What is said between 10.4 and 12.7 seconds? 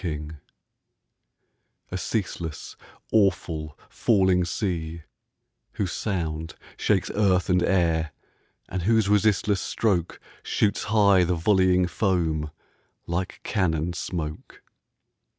Shoots high the volleying foam